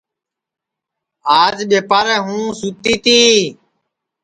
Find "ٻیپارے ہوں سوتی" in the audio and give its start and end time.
1.69-2.93